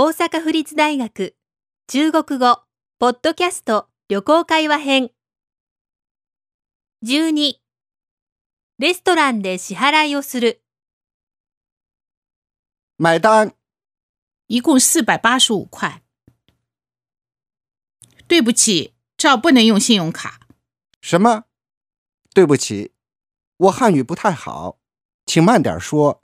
[0.00, 1.34] 大阪府立大学
[1.88, 2.62] 中国語
[3.00, 5.10] ポッドキャスト旅行会話編
[7.04, 7.54] 12
[8.78, 10.62] レストランで支払いをする
[12.96, 13.54] 买单，
[14.46, 16.04] 一共四百八十五块。
[18.28, 20.38] 对不起，这儿不能用信用卡。
[21.00, 21.46] 什么？
[22.32, 22.92] 对不起，
[23.56, 24.78] 我汉语不太好，
[25.26, 26.22] 请慢点说。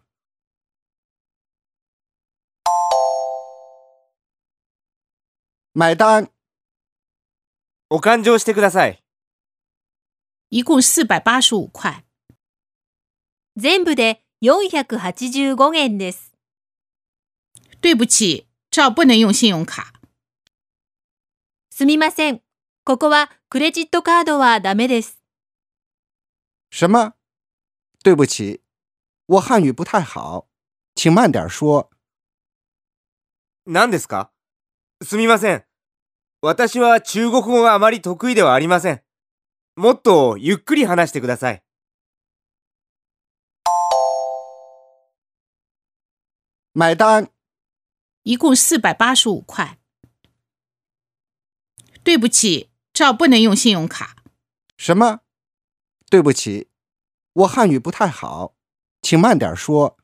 [5.76, 6.30] 买单，
[7.90, 9.02] お勘定してください。
[10.50, 12.04] 一共四百八十五块。
[13.56, 16.32] 全部で485円です。
[17.80, 19.92] 对不起，这儿不能用信用卡。
[21.70, 22.40] すみません。
[22.84, 25.20] ここはクレジットカードはダメです。
[26.70, 27.14] 什么？
[28.04, 28.60] 对不起，
[29.26, 30.46] 我汉语不太好，
[30.94, 31.90] 请慢点说。
[33.66, 34.30] 何ですか？
[35.04, 35.64] すみません。
[36.40, 39.02] 私は中国語があまり得意ではありません。
[39.76, 41.62] もっとゆっくり話してください。
[46.74, 47.28] 买单，
[48.22, 49.78] 一共四百八十五块。
[52.02, 54.16] 对不起，这儿不能用信用卡。
[54.78, 55.20] 什么？
[56.08, 56.68] 对不起，
[57.34, 58.54] 我汉语不太好，
[59.02, 59.98] 请慢点说。